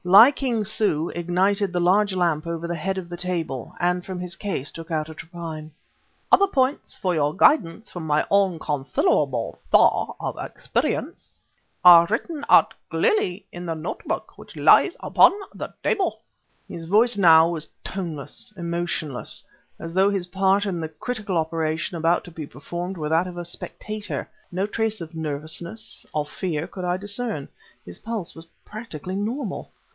[0.03, 4.19] Li King Su ignited the large lamp over the head of the table, and from
[4.19, 5.69] his case took out a trephine.
[6.31, 11.39] "Other points for your guidance from my own considerable store of experience"
[11.83, 12.07] Fu Manchu was speaking "are
[12.39, 16.21] written out clearly in the notebook which lies upon the table...."
[16.67, 19.43] His voice, now, was toneless, emotionless,
[19.77, 23.37] as though his part in the critical operation about to be performed were that of
[23.37, 24.27] a spectator.
[24.51, 27.49] No trace of nervousness, of fear, could I discern;
[27.85, 29.71] his pulse was practically normal.